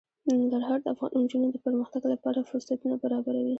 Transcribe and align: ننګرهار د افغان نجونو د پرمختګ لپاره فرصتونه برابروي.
ننګرهار 0.29 0.77
د 0.81 0.85
افغان 0.93 1.11
نجونو 1.21 1.47
د 1.51 1.57
پرمختګ 1.65 2.01
لپاره 2.13 2.47
فرصتونه 2.49 2.95
برابروي. 3.03 3.49